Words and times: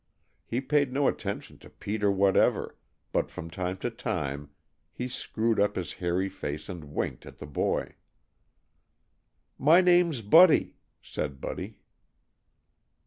He 0.47 0.61
paid 0.61 0.91
no 0.91 1.07
attention 1.07 1.59
to 1.59 1.69
Peter 1.69 2.09
whatever 2.09 2.75
but 3.11 3.29
from 3.29 3.51
time 3.51 3.77
to 3.85 3.91
time 3.91 4.49
he 4.91 5.07
screwed 5.07 5.59
up 5.59 5.75
his 5.75 5.93
hairy 5.93 6.27
face 6.27 6.69
and 6.69 6.85
winked 6.95 7.23
at 7.27 7.37
the 7.37 7.45
boy. 7.45 7.93
"My 9.59 9.79
name's 9.79 10.23
Buddy," 10.23 10.77
said 11.03 11.39
Buddy. 11.39 11.77